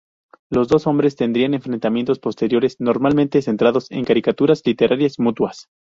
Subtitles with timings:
[0.49, 5.67] Los dos hombres tendrían enfrentamientos posteriores, normalmente centrados en caricaturas literarias mutuas.